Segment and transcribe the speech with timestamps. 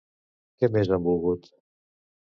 [0.63, 1.47] Què més han volgut?